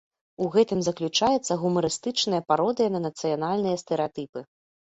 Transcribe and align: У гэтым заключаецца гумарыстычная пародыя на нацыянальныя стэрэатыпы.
У 0.43 0.45
гэтым 0.53 0.79
заключаецца 0.87 1.57
гумарыстычная 1.63 2.41
пародыя 2.49 2.89
на 2.97 3.03
нацыянальныя 3.07 3.81
стэрэатыпы. 3.83 4.39